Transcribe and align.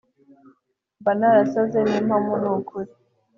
Mba 1.01 1.11
narasaze 1.19 1.79
nimpamo 1.89 2.33
nukuri.. 2.41 2.89